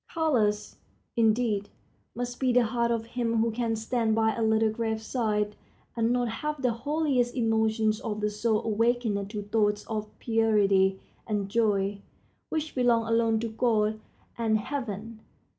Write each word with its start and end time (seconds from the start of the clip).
Callous, 0.11 0.77
indeed, 1.15 1.69
must 2.15 2.39
be 2.39 2.51
the 2.51 2.63
heart 2.65 2.89
of 2.89 3.05
him 3.05 3.37
who 3.37 3.51
can 3.51 3.75
stand 3.75 4.15
by 4.15 4.33
a 4.35 4.41
little 4.41 4.71
grave 4.71 4.99
side 4.99 5.55
and 5.95 6.09
not 6.11 6.27
have 6.27 6.59
the 6.59 6.73
holiest 6.73 7.35
emotions 7.35 7.99
of 7.99 8.19
the 8.19 8.31
soul 8.31 8.63
awakened 8.65 9.29
to 9.29 9.43
thoughts 9.43 9.85
of 9.85 10.09
purity 10.17 10.99
and 11.27 11.49
joy, 11.49 12.01
which 12.49 12.73
belong 12.73 13.07
alone 13.07 13.39
to 13.41 13.47
God 13.49 13.99
and 14.39 14.57
heaven. 14.57 15.19